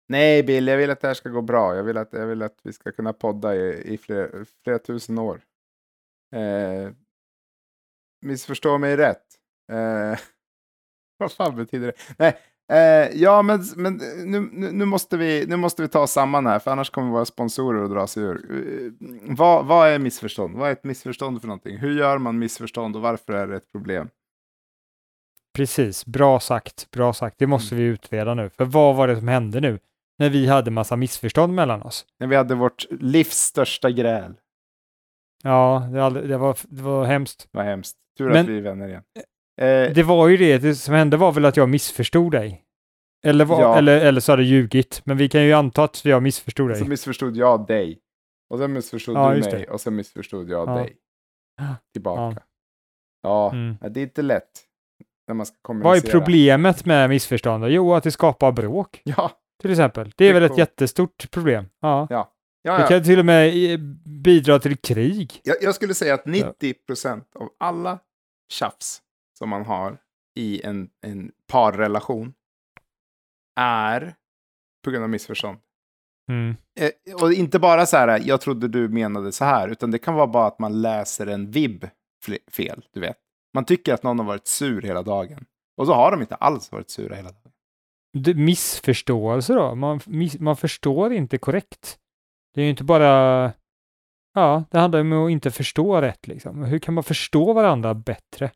[0.10, 1.76] Nej, Bill, jag vill att det här ska gå bra.
[1.76, 4.28] Jag vill att, jag vill att vi ska kunna podda i, i flera,
[4.64, 5.40] flera tusen år.
[6.36, 6.92] Eh,
[8.22, 9.26] missförstå mig rätt.
[9.72, 10.20] Eh,
[11.18, 11.94] vad fan betyder det?
[12.18, 12.38] Nej,
[12.72, 16.46] eh, ja, men, men nu, nu, nu, måste vi, nu måste vi ta oss samman
[16.46, 18.52] här, för annars kommer våra sponsorer att dra sig ur.
[18.52, 18.92] Eh,
[19.36, 20.58] vad, vad är missförstånd?
[20.58, 21.78] Vad är ett missförstånd för någonting?
[21.78, 24.10] Hur gör man missförstånd och varför är det ett problem?
[25.54, 27.40] Precis, bra sagt, bra sagt.
[27.40, 28.50] Det måste vi utreda nu.
[28.50, 29.80] För vad var det som hände nu?
[30.20, 32.06] När vi hade massa missförstånd mellan oss.
[32.20, 34.34] När vi hade vårt livs största gräl.
[35.44, 37.48] Ja, det, var aldrig- det, var, det var hemskt.
[37.52, 37.98] Vad hemskt.
[38.18, 39.04] Tur Men- att vi är vänner igen.
[39.62, 42.64] Eh, Det var ju det, det som hände var väl att jag missförstod dig.
[43.26, 43.78] Eller, var, Ja.
[43.78, 45.02] eller, eller så hade du ljugit.
[45.06, 46.78] Men vi kan ju anta att jag missförstod dig.
[46.80, 48.00] Så missförstod jag dig.
[48.50, 49.52] Och sen missförstod Ja, du mig.
[49.52, 49.68] det.
[49.68, 50.76] Och sen missförstod jag Ja.
[50.76, 50.98] dig.
[51.94, 52.44] Tillbaka.
[53.24, 53.78] Ja, Mm.
[53.92, 54.50] det är inte lätt.
[55.28, 57.68] När man ska Vad är problemet med missförstånd?
[57.68, 60.12] Jo, att det skapar bråk, Ja, till exempel.
[60.18, 60.60] Det är Det väl ett coolt.
[60.60, 61.66] jättestort problem.
[61.82, 62.08] Ja.
[62.10, 62.32] ja,
[62.64, 62.88] Det ja.
[62.88, 63.78] kan till och med eh,
[64.24, 65.42] bidra till krig.
[65.44, 68.00] Jag, jag skulle säga att 90% av alla
[68.52, 69.02] tjafs
[69.38, 69.98] som man har
[70.36, 72.34] i en, en parrelation
[73.60, 74.16] är
[74.84, 75.58] på grund av missförstånd.
[76.30, 76.56] Mm.
[76.80, 80.14] Eh, och inte bara så här, jag trodde du menade så här, utan det kan
[80.16, 81.88] vara bara att man läser en vibb
[82.52, 83.18] fel, du vet.
[83.54, 85.46] Man tycker att någon har varit sur hela dagen.
[85.78, 87.52] Och så har de inte alls varit sura hela dagen.
[88.18, 89.76] Det- Missförståelse då?
[89.76, 91.98] Man, miss, man förstår inte korrekt.
[92.54, 93.52] Det är ju inte bara...
[94.34, 96.64] Ja, det handlar om att inte förstå rätt liksom.
[96.64, 98.52] Hur kan man förstå varandra bättre?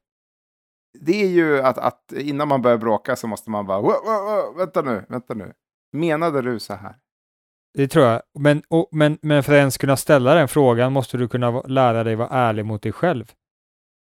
[1.00, 4.24] Det är ju att, att innan man börjar bråka så måste man bara, "Wow, wow,
[4.26, 5.54] wow, vänta nu, vänta nu.
[5.94, 6.96] Menade du så här?
[7.74, 8.22] Det tror jag.
[8.40, 12.04] Men, och, men, men för att ens kunna ställa den frågan måste du kunna lära
[12.04, 13.32] dig vara ärlig mot dig själv.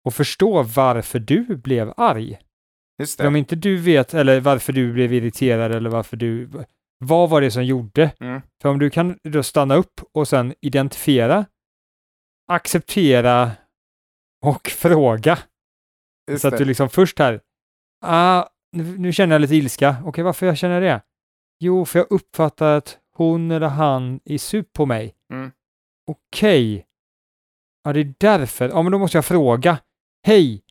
[0.06, 2.40] Och förstå varför du blev arg.
[3.20, 6.50] Om inte du vet, eller varför du blev irriterad eller varför du...
[7.06, 8.12] Vad var det som gjorde?
[8.20, 8.42] Mm.
[8.62, 11.46] För om du kan då stanna upp och sen identifiera,
[12.48, 13.52] acceptera
[14.46, 15.40] och fråga.
[16.32, 16.58] Just så att det.
[16.58, 17.42] du liksom först här,
[18.06, 19.96] ah, nu, nu känner jag lite ilska.
[20.06, 21.02] Okej, varför jag känner det?
[21.60, 25.16] Jo, för jag uppfattar att hon eller han är sur på mig.
[25.34, 25.52] Mm.
[26.08, 26.86] Okej.
[27.84, 28.70] Ja, det är därför.
[28.70, 29.78] Ja, men då måste jag fråga.
[30.26, 30.64] Hej!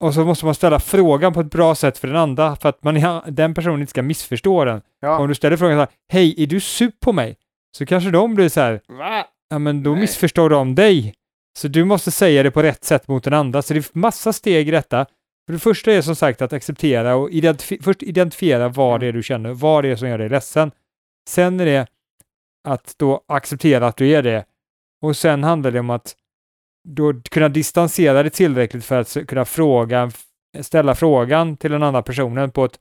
[0.00, 2.82] Och så måste man ställa frågan på ett bra sätt för den andra för att
[2.84, 4.82] man, den personen inte ska missförstå den.
[5.00, 5.18] Ja.
[5.18, 7.36] Om du ställer frågan så här, hej, är du sur på mig?
[7.76, 9.26] Så kanske de blir så här, Va?
[9.50, 10.00] ja men då Nej.
[10.00, 11.14] missförstår de dig.
[11.58, 13.62] Så du måste säga det på rätt sätt mot den andra.
[13.62, 15.06] Så det är massa steg i detta.
[15.46, 19.00] För det första är som sagt att acceptera och identifi- först identifiera vad Mm.
[19.00, 20.70] det är du känner, vad det är som gör dig ledsen.
[21.28, 21.86] Sen är det
[22.68, 24.44] att då acceptera att du är det.
[25.02, 26.14] Och sen handlar det om att
[26.88, 30.10] då kunna distansera dig tillräckligt för att kunna fråga,
[30.60, 32.78] ställa frågan till den andra personen på ett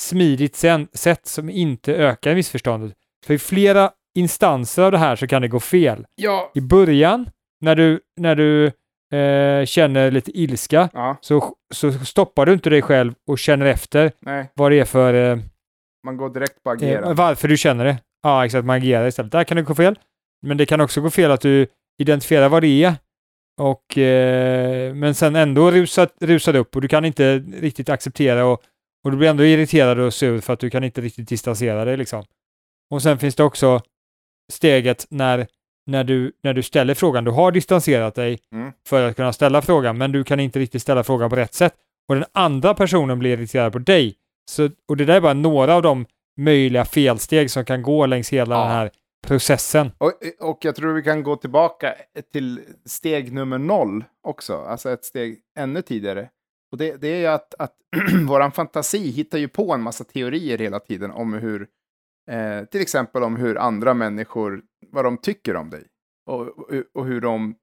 [0.00, 0.56] smidigt
[0.94, 2.92] sätt som inte ökar missförståndet.
[3.26, 6.06] För i flera instanser av det här så kan det gå fel.
[6.14, 6.50] Ja.
[6.54, 8.66] I början, när du, när du
[9.16, 14.12] eh, känner lite ilska, Ja, så, så stoppar du inte dig själv och känner efter
[14.20, 14.50] nej.
[14.54, 15.38] vad det är för, eh,
[16.06, 17.06] Man går direkt på agera.
[17.06, 17.96] eh, varför du känner det.
[18.22, 19.32] Ja, exakt, man agerar istället.
[19.32, 19.98] Där kan det gå fel.
[20.46, 21.66] Men det kan också gå fel att du
[21.98, 22.94] identifierar vad det är
[23.60, 28.62] och, eh, men sen ändå rusat, rusat upp och du kan inte riktigt acceptera och,
[29.04, 31.96] och du blir ändå irriterad och sur för att du kan inte riktigt distansera dig
[31.96, 32.24] liksom.
[32.90, 33.80] Och sen finns det också
[34.52, 35.46] steget när,
[35.86, 38.72] när, du, när du ställer frågan, du har distanserat dig Mm.
[38.88, 41.74] för att kunna ställa frågan, men du kan inte riktigt ställa frågan på rätt sätt.
[42.08, 44.14] Och den andra personen blir irriterad på dig.
[44.50, 46.06] Så, och det där är bara några av de
[46.40, 48.60] möjliga felsteg som kan gå längs hela Ja.
[48.62, 48.90] den här
[49.22, 49.90] processen.
[49.98, 51.94] Och, och jag tror vi kan gå tillbaka
[52.32, 56.30] till steg nummer noll också, alltså ett steg ännu tidigare.
[56.72, 57.74] Och det, det är ju att, att
[58.28, 61.68] våran fantasi hittar ju på en massa teorier hela tiden om hur,
[62.30, 65.84] eh, till exempel om hur andra människor, vad de tycker om dig.
[66.26, 67.54] Och, och, och hur, de,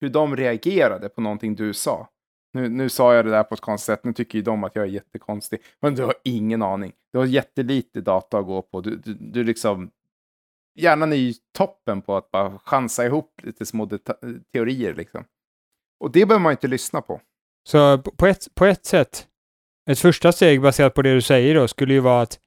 [0.00, 2.08] hur de reagerade på någonting du sa.
[2.52, 4.76] Nu, nu sa jag det där på ett konstigt sätt, nu tycker ju de att
[4.76, 5.60] jag är jättekonstig.
[5.80, 6.92] Men du har ingen aning.
[7.12, 8.80] Du har jättelite data att gå på.
[8.80, 9.90] Du, du, du liksom
[10.82, 13.88] hjärnan är ju toppen på att bara chansa ihop lite små
[14.52, 15.24] teorier liksom.
[16.00, 17.20] Och det behöver man inte lyssna på.
[17.68, 19.26] Så på- på ett, på ett sätt,
[19.90, 22.38] ett första steg baserat på det du säger då, skulle ju vara att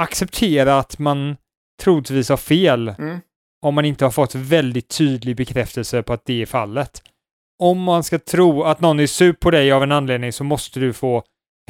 [0.00, 1.36] acceptera att man
[1.82, 3.18] troligtvis har fel Mm.
[3.62, 7.02] om man inte har fått väldigt tydlig bekräftelse på att det är fallet.
[7.62, 10.80] Om man ska tro att någon är sur på dig av en anledning så måste
[10.80, 11.22] du få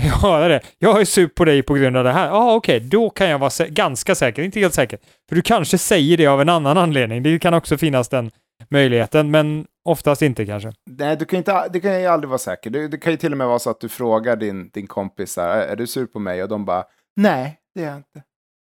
[0.06, 0.60] göra det.
[0.78, 2.26] Jag är sur på dig på grund av det här.
[2.26, 4.98] Ja, ah, okej, då kan jag vara sä- ganska säker, inte helt säker.
[5.28, 7.22] För du kanske säger det av en annan anledning.
[7.22, 8.30] Det kan också finnas den
[8.68, 10.72] möjligheten, men oftast inte kanske.
[10.90, 12.70] Nej, du kan, inte, du kan ju aldrig vara säker.
[12.70, 15.36] Det, det kan ju till och med vara så att du frågar din, din kompis
[15.36, 16.42] här, är du sur på mig?
[16.42, 16.84] Och de bara,
[17.16, 18.22] nej, det är jag inte.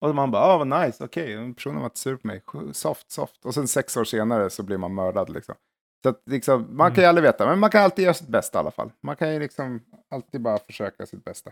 [0.01, 1.53] Och man bara, ah, vad nice, okej, okay.
[1.53, 3.45] personen var inte sur på mig, soft, soft.
[3.45, 5.55] Och sen sex år senare så blir man mördad liksom.
[6.04, 8.58] Så att, liksom, man kan ju aldrig veta, men man kan alltid göra sitt bästa
[8.58, 8.92] i alla fall.
[9.04, 11.52] Man kan ju liksom alltid bara försöka sitt bästa.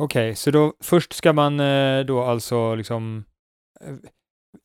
[0.00, 3.24] Okej, så då först ska man eh, då alltså liksom
[3.80, 3.94] eh,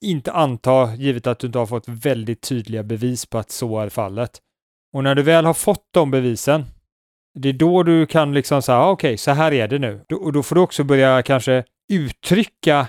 [0.01, 3.89] inte anta, givet att du inte har fått väldigt tydliga bevis på att så är
[3.89, 4.41] fallet.
[4.93, 6.65] Och när du väl har fått de bevisen,
[7.39, 10.05] det är då du kan liksom säga, ah, okej, så här är det nu.
[10.13, 12.87] Och då får du också börja kanske uttrycka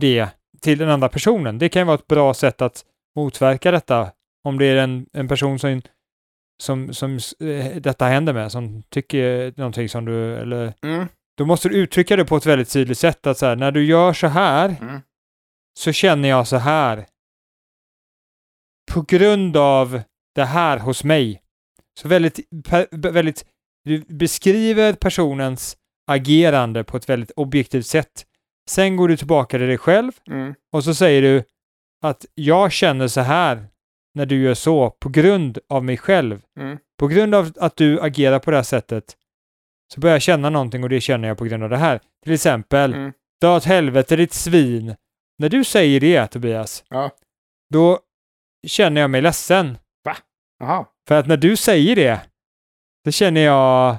[0.00, 0.28] det
[0.60, 1.58] till den andra personen.
[1.58, 2.84] Det kan ju vara ett bra sätt att
[3.16, 4.10] motverka detta.
[4.46, 5.82] Om det är en, en person som,
[6.62, 11.06] som, som eh, detta händer med, som tycker någonting som du, eller Mm.
[11.38, 13.26] då måste du uttrycka det på ett väldigt tydligt sätt.
[13.26, 15.00] Att så här, när du gör så här Mm.
[15.78, 17.06] så känner jag så här.
[18.92, 20.00] På grund av
[20.34, 21.42] det här hos mig.
[22.00, 23.44] Så väldigt, per, väldigt,
[23.84, 25.76] du beskriver personens
[26.10, 28.26] agerande på ett väldigt objektivt sätt.
[28.70, 30.54] Sen går du tillbaka till dig själv Mm.
[30.72, 31.44] och så säger du
[32.02, 33.66] att jag känner så här
[34.16, 36.42] när du gör så på grund av mig själv.
[36.60, 36.78] Mm.
[36.98, 39.16] På grund av att du agerar på det här sättet
[39.94, 42.00] så börjar jag känna någonting och det känner jag på grund av det här.
[42.24, 43.12] Till exempel, Mm.
[43.40, 44.94] dra åt helvete ditt svin.
[45.38, 47.10] När du säger det Tobias, Ja.
[47.70, 47.98] då
[48.66, 49.78] känner jag mig ledsen.
[50.58, 50.86] Jaha.
[51.08, 52.20] För att när du säger det,
[53.04, 53.90] så känner jag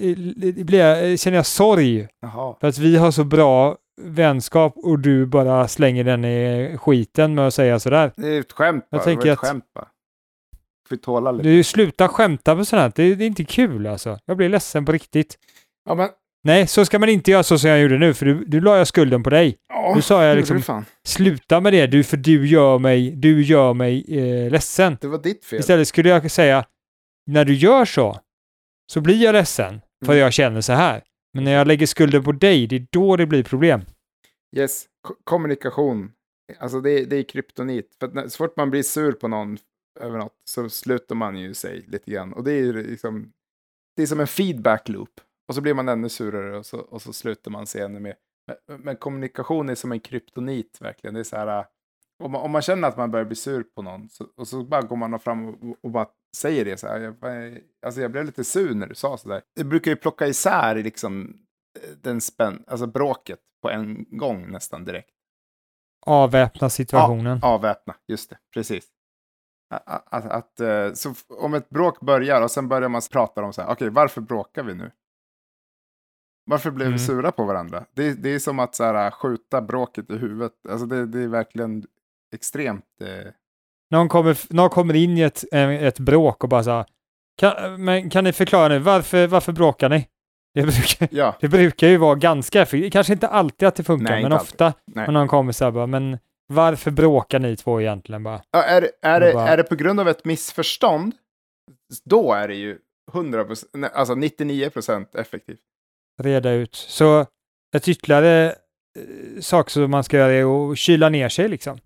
[0.00, 0.16] eh,
[0.64, 2.56] blir jag, känner jag sorg Jaha.
[2.60, 7.46] för att vi har så bra vänskap och du bara slänger den i skiten med
[7.46, 8.12] att säga sådär.
[8.16, 8.96] Det är ett skämt bara.
[8.96, 9.88] Jag det tänker att- skämt bara.
[10.88, 11.48] Får tåla lite.
[11.48, 12.92] Du sluta skämta på sånt här.
[12.96, 14.18] Det, det är inte kul alltså.
[14.24, 15.38] Jag blir ledsen på riktigt.
[15.88, 16.08] Ja, men...
[16.44, 18.78] Nej, så ska man inte göra så som jag gjorde nu, för du, du la
[18.78, 19.56] jag skulden på dig.
[19.68, 20.84] Ja, Nu sa jag liksom-.
[21.04, 24.98] Sluta med det, du, för du gör mig, du gör mig eh, ledsen.
[25.00, 25.58] Det var ditt fel.
[25.60, 26.64] Istället skulle jag säga,
[27.26, 28.18] när du gör så,
[28.92, 30.22] så blir jag ledsen, för Mm.
[30.22, 31.02] jag känner så här.
[31.36, 33.80] Men när jag lägger skulden på dig, det är då det blir problem.
[34.56, 36.12] Yes, K kommunikation.
[36.58, 37.96] Alltså det, är- det är kryptonit.
[38.00, 39.58] För att när, så fort man blir sur på någon
[40.00, 42.32] över något så slutar man ju sig lite grann.
[42.32, 43.32] Och det är ju liksom,
[43.96, 45.20] det är som en feedback loop.
[45.48, 48.14] Och så blir man ännu surare och så, och så slutar man sig ännu mer.
[48.68, 51.14] Men, men kommunikation är som en kryptonit verkligen.
[51.14, 51.64] Det är så här, äh,
[52.24, 54.64] om man, om man känner att man börjar bli sur på någon så, och så
[54.64, 57.00] bara går man fram och, och bara säger det så här.
[57.00, 57.16] Jag,
[57.86, 59.42] alltså jag blev lite sur när du sa så där.
[59.56, 61.28] Det brukar ju plocka isär liksom
[61.82, 65.10] eh, den spänn, alltså bråket på en gång nästan direkt.
[66.06, 67.38] Avväpna situationen.
[67.42, 68.86] Avväpna, just det, precis.
[69.74, 73.42] Att, att, att, eh, så f- om ett bråk börjar och sen börjar man prata
[73.44, 74.90] om så här, okej, varför bråkar vi nu?
[76.50, 76.98] Varför blev Mm.
[76.98, 77.84] vi sura på varandra?
[77.94, 80.52] Det, det är som att så här, skjuta bråket i huvudet.
[80.68, 81.84] Alltså det, det är verkligen
[82.34, 82.84] extremt.
[83.02, 83.32] Eh,
[83.90, 86.84] Någon, kommer, någon kommer in i ett, eh, ett bråk och bara så här,
[87.38, 90.08] kan, men kan ni förklara nu, varför, varför bråkar ni?
[90.54, 92.92] Det brukar, ja, det brukar ju vara ganska effektivt.
[92.92, 94.72] Kanske inte alltid att det funkar, Nej, men ofta.
[95.06, 98.42] Och någon kommer så här bara, men varför bråkar ni två egentligen bara?
[98.50, 101.12] Ja, är, är, det, bara- är det på grund av ett missförstånd,
[102.04, 102.78] då är det ju
[103.12, 105.60] 100%, nej, alltså 99% effektivt.
[106.22, 106.74] Reda ut.
[106.74, 107.26] Så
[107.76, 111.78] ett ytterligare eh, sak som man ska göra är att kyla ner sig liksom.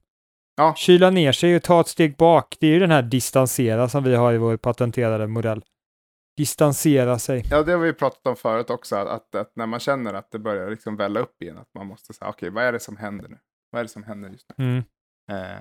[0.61, 0.75] Ja.
[0.77, 2.57] Kyla ner sig och ta ett steg bak.
[2.61, 5.63] Det är ju den här distansera som vi har i vår patenterade modell.
[6.37, 7.45] Distansera sig.
[7.51, 10.39] Ja, det har vi pratat om förut också, att, att, när man känner att det
[10.39, 13.29] börjar liksom välla upp igen, att man måste säga, okej, vad är det som händer
[13.29, 13.39] nu?
[13.71, 14.65] Vad är det som händer just nu?
[14.65, 14.79] Mm.
[15.31, 15.59] Eh,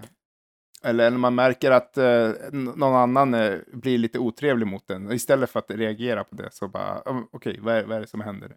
[0.83, 5.49] eller eller man märker att eh, någon annan eh, blir lite otrevlig mot en, istället
[5.49, 8.21] för att reagera på det så bara, "Ja, okej, vad, är, vad är det som
[8.21, 8.55] händer nu?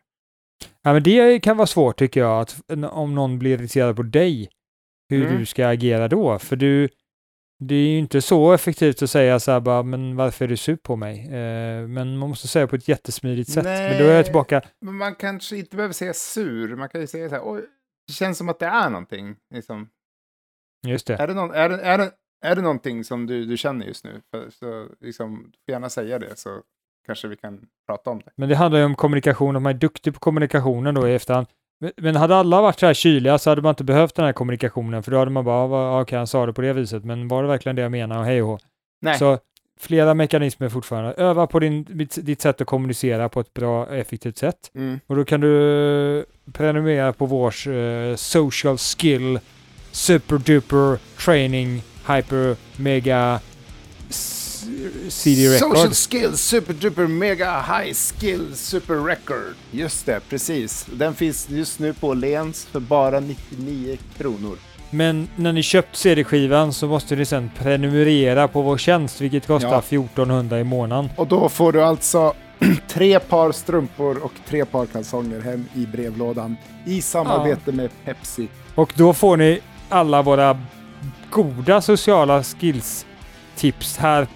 [0.82, 4.50] Ja, men det kan vara svårt tycker jag, att om någon blir irriterad på dig,
[5.16, 5.38] hur Mm.
[5.38, 6.38] du ska agera då.
[6.38, 6.88] För du,
[7.58, 10.56] det är ju inte så effektivt att säga så här bara, men varför är du
[10.56, 11.26] sur på mig?
[11.26, 13.64] Eh, men man måste säga på ett jättesmidigt sätt.
[13.64, 14.16] Men då är Nej.
[14.16, 17.42] jag tillbaka, Men man kanske inte behöver säga sur, man kan ju säga så här,
[17.44, 17.62] oj,
[18.06, 19.36] det känns som att det är någonting.
[19.54, 19.88] Liksom.
[20.86, 21.14] just det.
[21.16, 22.10] Är, det någon, är, det, är, det,
[22.44, 24.20] är det någonting som du, du känner just nu?
[24.30, 26.62] För, så, liksom, får gärna säga det så
[27.06, 28.30] kanske vi kan prata om det.
[28.36, 31.46] Men det handlar ju om kommunikation, om man är duktig på kommunikationen då i efterhand.
[31.96, 35.02] Men- hade alla varit så här kyliga så hade man inte behövt den här kommunikationen,
[35.02, 37.42] för då hade man bara, "Va- okej han sa det på det viset, men var
[37.42, 38.60] det verkligen det jag menar och hej och.
[39.02, 39.18] Nej.
[39.18, 39.38] Så
[39.80, 41.12] flera mekanismer fortfarande.
[41.12, 44.56] Öva på din, ditt, sätt att kommunicera på ett bra och effektivt sätt.
[44.74, 45.00] Mm.
[45.06, 49.38] Och då kan du prenumerera på vårs eh, social skill
[49.90, 53.40] super duper training hyper mega
[55.08, 55.76] CD record.
[55.76, 59.54] Social skills, super duper mega high skill super record.
[59.70, 60.86] Just det, precis.
[60.92, 64.56] Den finns just nu på Lens för bara 99 kronor.
[64.90, 69.68] Men när ni köpt CD-skivan så måste ni sen prenumerera på vår tjänst, vilket kostar
[69.70, 69.78] Ja.
[69.78, 71.10] 1400 i månaden.
[71.16, 72.34] Och då får du alltså
[72.88, 78.48] tre par strumpor och tre par kalsonger hem i brevlådan i samarbete med Pepsi.
[78.74, 80.60] Och då får ni alla våra
[81.30, 83.96] goda sociala skills-tips.
[83.98, 84.26] Här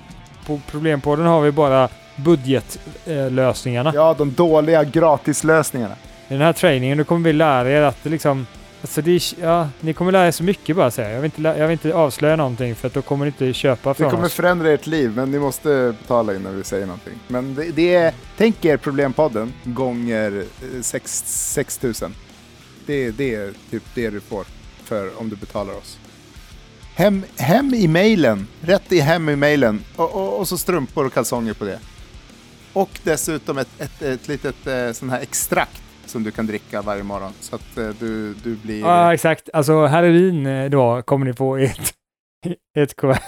[0.47, 3.93] på Problempodden har vi bara budgetlösningarna.
[3.95, 5.95] Ja, de dåliga gratislösningarna.
[6.29, 8.47] I den här träningen, kommer vi lära er att det liksom...
[8.83, 11.11] Alltså det är, ja, ni kommer lära er så mycket bara säga.
[11.11, 13.89] Jag vill inte, jag vill inte avslöja någonting för att då kommer ni inte köpa
[13.91, 14.33] Det från kommer oss.
[14.35, 17.13] förändra ert liv, men ni måste betala innan vi säger någonting.
[17.29, 22.15] Men det, det är, tänk er Problempodden gånger eh, sex- 6000.
[22.87, 24.45] Det, det är typ det du får
[24.85, 25.99] för om du betalar oss.
[26.99, 31.13] Hem, hem i mejlen, rätt i hem i mejlen och, och, och så strumpor och
[31.13, 31.81] kalsonger på det.
[32.73, 37.03] Och dessutom ett, ett, ett litet eh, sån här extrakt som du kan dricka varje
[37.03, 38.81] morgon så att eh, du, du blir...
[38.81, 39.51] Ja, exakt.
[39.53, 41.95] Alltså heroin eh, då kommer ni få i ett,
[42.77, 43.23] i ett kuvert.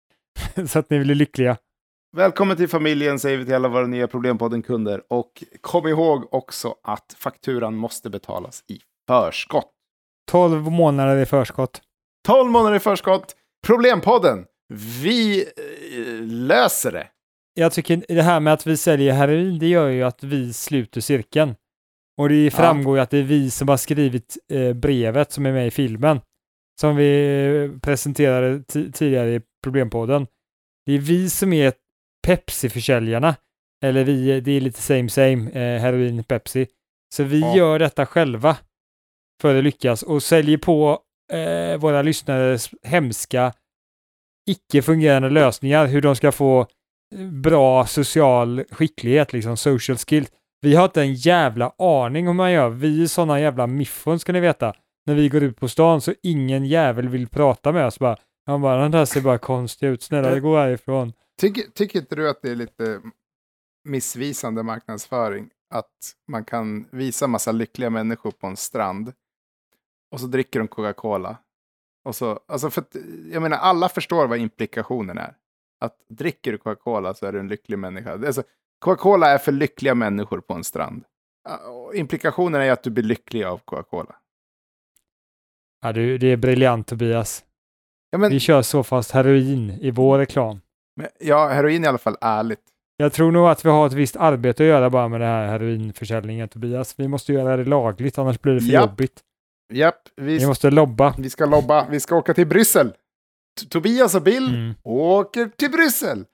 [0.68, 1.56] så att ni blir lyckliga.
[2.16, 5.02] Välkommen till familjen säger vi till alla våra nya Problempodden-kunder.
[5.08, 9.70] Och kom ihåg också att fakturan måste betalas i förskott.
[10.30, 11.82] 12 månader i förskott.
[12.26, 13.36] 12 månader i förskott.
[13.66, 14.44] Problempodden.
[15.02, 17.06] Vi eh, löser det.
[17.54, 21.00] Jag tycker det här med att vi säljer heroin, det gör ju att vi sluter
[21.00, 21.54] cirkeln.
[22.18, 25.52] Och det framgår ju att det är vi som har skrivit eh, brevet som är
[25.52, 26.20] med i filmen.
[26.80, 27.34] Som vi
[27.74, 30.26] eh, presenterade ti- tidigare i Problempodden.
[30.86, 31.72] Det är vi som är
[32.26, 33.34] Pepsi-försäljarna.
[33.84, 36.66] eller vi, det är lite same same, heroin, Pepsi.
[37.14, 37.56] Så vi Ja.
[37.56, 38.56] gör detta själva
[39.42, 41.00] för att lyckas och säljer på
[41.32, 43.52] eh, våra lyssnares hemska,
[44.50, 46.60] icke-fungerande lösningar, hur de ska få
[47.14, 50.28] eh, bra social skicklighet, liksom social skills.
[50.60, 52.68] Vi har inte en jävla aning om hur man gör.
[52.68, 54.74] Vi är sådana jävla miffon ska ni veta.
[55.06, 58.16] När vi går ut på stan så ingen jävel vill prata med oss bara.
[58.46, 61.12] Han bara, den där ser bara konstig ut, snälla gå härifrån.
[61.40, 63.00] Tycker, tycker inte du att det är lite
[63.88, 65.50] missvisande marknadsföring?
[65.74, 69.12] Att man kan visa massa lyckliga människor på en strand
[70.12, 71.36] och så dricker de Coca-Cola.
[72.04, 72.96] Och så, alltså för att,
[73.32, 75.34] jag menar, alla förstår vad implikationen är.
[75.80, 78.12] Att dricker du Coca-Cola så är du en lycklig människa.
[78.12, 78.42] Alltså,
[78.84, 81.04] Coca-Cola är för lyckliga människor på en strand.
[81.48, 84.14] Ja, och Implikationen är att du blir lycklig av Coca-Cola.
[85.82, 87.44] Ja, du, det är briljant Tobias.
[88.10, 90.60] Ja, men, Vi kör så fast heroin i vår reklam.
[90.96, 92.62] men, ja, heroin är i alla fall ärligt.
[92.96, 95.46] Jag tror nog att vi har ett visst arbete att göra bara med det här
[95.46, 96.94] heroinförsäljningen Tobias.
[96.98, 98.90] Vi måste göra det lagligt annars blir det för Japp.
[98.90, 99.22] jobbigt.
[99.72, 101.14] Japp, vi, Vi måste lobba.
[101.18, 101.86] vi ska lobba.
[101.90, 102.88] Vi ska åka till Bryssel.
[103.60, 104.74] T- Tobias och Bill Mm.
[104.84, 106.24] åker till Bryssel.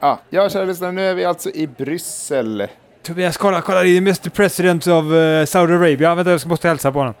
[0.00, 2.66] Ja, ja, kära lyssnare, nu är vi alltså i Bryssel.
[3.02, 6.14] Tobias, kolla, kolla, det är Mr President of uh, Saudi Arabia.
[6.14, 7.14] Vänta, jag ska måste hälsa på honom.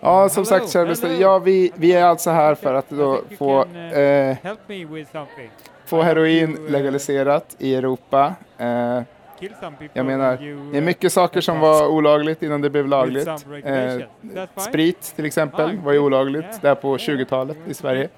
[0.00, 3.20] Ja, som Hello, sagt, kära lyssnare, ja, vi, vi är alltså här för att då
[3.38, 5.50] få, eh, help me with something.
[5.86, 8.34] få heroin legaliserat i Europa.
[8.58, 9.00] Eh,
[9.92, 10.36] jag menar,
[10.72, 13.28] det är mycket saker som var olagligt innan det blev lagligt.
[13.28, 13.98] Eh,
[14.58, 18.08] sprit till exempel Ah, var ju olagligt där på 20-talet i Sverige.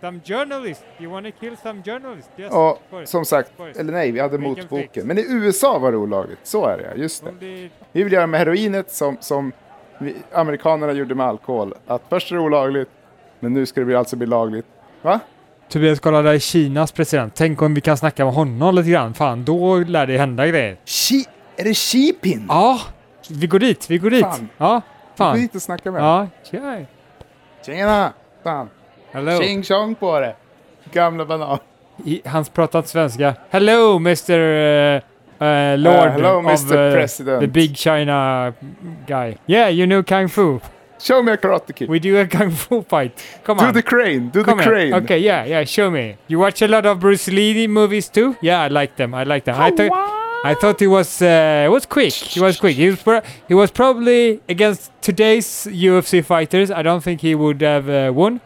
[0.00, 0.84] Some journalists.
[1.00, 2.30] You want to kill some journalists?
[2.36, 5.06] Yes, Och som sagt, eller nej, vi hade motboken.
[5.06, 7.70] Men i USA var det olagligt, så är det just det.
[7.92, 9.52] Vi vill göra med heroinet som, som
[9.98, 11.74] vi, amerikanerna gjorde med alkohol.
[11.86, 12.88] Att först är det olagligt,
[13.40, 14.66] men nu ska det alltså bli lagligt.
[15.02, 15.20] Va?
[15.68, 17.34] Tobias, kolla där är Kinas president.
[17.34, 19.14] Tänk om vi kan snacka med honom lite grann.
[19.14, 20.76] Fan, då lär det hända grejer.
[20.84, 21.24] Xi,
[21.56, 22.46] är det Xi Pin?
[22.48, 22.80] Ja,
[23.30, 23.90] vi går dit.
[23.90, 24.24] Vi går dit.
[24.24, 24.48] Fan.
[24.58, 24.82] Ja,
[25.16, 25.36] fan.
[25.36, 26.28] dit och snacka med honom.
[26.50, 26.86] Ja, tja.
[27.66, 28.12] Tjena!
[28.44, 28.68] Fan.
[29.12, 29.40] Hello.
[29.40, 30.36] Tjing tjong på det.
[30.92, 31.58] Gamla banan.
[32.04, 33.34] I, han pratar inte svenska.
[33.50, 34.38] Hello, Mr.
[34.38, 36.88] Uh, uh, Lord hello, of Mr.
[36.88, 37.40] uh, President.
[37.40, 38.52] the big China
[39.06, 39.36] guy.
[39.46, 40.60] Yeah, you know Kung Fu.
[40.98, 41.88] Show me a karate kid.
[41.88, 43.22] We do a Kung Fu fight.
[43.44, 43.66] Come on.
[43.66, 44.72] do the crane, do Come the here.
[44.72, 44.94] crane.
[44.94, 46.16] Okay, yeah, yeah, show me.
[46.28, 48.36] You watch a lot of Bruce Lee movies too?
[48.40, 49.14] Yeah, I like them.
[49.14, 49.56] I like them.
[49.58, 49.92] I thought
[50.44, 52.12] I thought he was uh, was quick.
[52.12, 52.76] He was quick.
[52.76, 56.70] He was pro- he was probably against today's UFC fighters.
[56.70, 58.40] I don't think he would have uh, won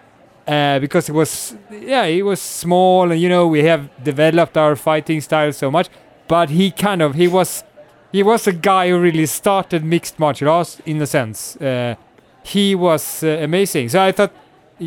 [0.48, 4.76] uh, because he was yeah he was small and you know we have developed our
[4.76, 5.88] fighting style so much.
[6.26, 7.64] But he kind of he was
[8.12, 11.56] he was a guy who really started mixed martial arts in a sense.
[11.56, 11.94] Uh,
[12.42, 13.88] he was uh, amazing.
[13.88, 14.32] So I thought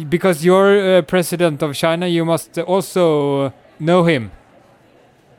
[0.10, 4.32] because you're uh, president of China, you must also know him.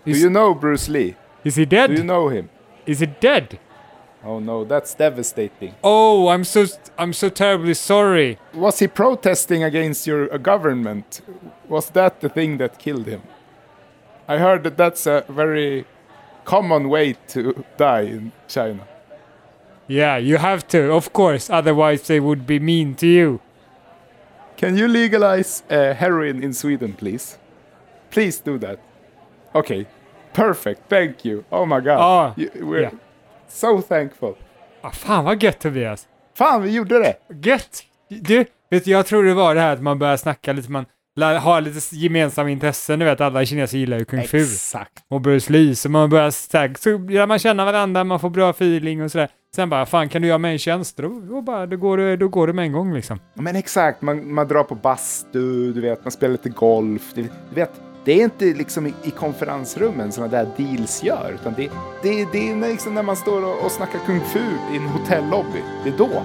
[0.05, 1.17] Do you know Bruce Lee?
[1.45, 1.89] is he dead?
[1.89, 2.51] Do you know him?
[2.87, 3.59] Is he dead?
[4.25, 5.75] Oh no, that's devastating.
[5.83, 8.39] Oh, I'm so I'm so terribly sorry.
[8.55, 11.21] Was he protesting against your uh, government?
[11.69, 13.23] Was that the thing that killed him?
[14.27, 15.85] I heard that that's a very
[16.47, 18.87] common way to die in China.
[19.89, 21.51] Yeah, you have to, of course.
[21.53, 23.39] Otherwise, they would be mean to you.
[24.57, 27.39] Can you legalize uh, heroin in Sweden, please?
[28.11, 28.79] Please do that.
[29.55, 29.87] Okay,
[30.33, 30.81] perfect.
[30.89, 31.45] Thank you.
[31.51, 31.99] Oh my god.
[32.01, 32.93] Ah, You- we're yeah.
[33.49, 34.35] so thankful.
[34.83, 36.09] Ah, fan vad gött Tobias.
[36.39, 37.17] Fan, vi gjorde det!
[37.49, 37.83] Gött!
[38.09, 40.87] Du, vet du, jag tror det var det här att man börjar snacka lite, man
[41.17, 42.99] lär ha lite gemensamma intressen.
[42.99, 44.37] Du vet, alla kineser gillar ju kung fu.
[44.43, 45.05] Exakt.
[45.09, 48.51] och Bruce Lee, så man börjar stag, så lär man känna varandra, man får bra
[48.51, 49.29] feeling och sådär.
[49.55, 50.97] Sen bara, fan kan du göra mig en tjänst?
[50.97, 53.21] Då, då, bara, då, går det, då går det med en gång liksom.
[53.35, 57.13] Men exakt, man, man drar på bastu, du vet, man spelar lite golf.
[57.15, 57.71] Du, du vet,
[58.05, 61.71] det är inte liksom i, i konferensrummen sådana där deals gör, utan det,
[62.03, 64.89] det, det är när, liksom när man står och, och snackar kung fu i en
[64.89, 65.63] hotellobby.
[65.85, 66.23] Det är då.